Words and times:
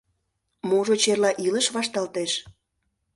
Можыч, 0.69 1.03
эрла 1.11 1.31
илыш 1.47 1.67
вашталтеш? 1.75 2.31